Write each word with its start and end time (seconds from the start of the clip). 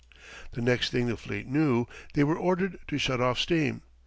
The 0.53 0.61
next 0.63 0.89
thing 0.89 1.05
the 1.05 1.15
fleet 1.15 1.45
knew 1.45 1.85
they 2.15 2.23
were 2.23 2.35
ordered 2.35 2.79
to 2.87 2.97
shut 2.97 3.21
off 3.21 3.37
steam. 3.37 3.83